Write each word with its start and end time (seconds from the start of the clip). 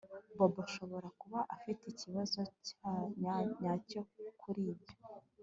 Bobo 0.37 0.59
ashobora 0.67 1.07
kuba 1.21 1.39
afite 1.55 1.83
ikibazo 1.93 2.39
nyacyo 3.61 3.99
kuri 4.41 4.61
ibyo 4.73 4.95